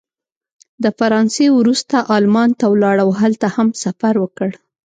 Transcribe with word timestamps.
د 0.83 0.85
فرانسې 0.97 1.45
وروسته 1.59 1.95
المان 2.17 2.49
ته 2.59 2.65
ولاړ 2.73 2.95
او 3.03 3.09
هلته 3.21 3.47
یې 3.49 3.53
هم 3.55 3.67
سفر 3.83 4.13
وکړ. 4.23 4.49